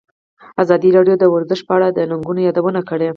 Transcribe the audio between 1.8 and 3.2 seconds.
د ننګونو یادونه کړې.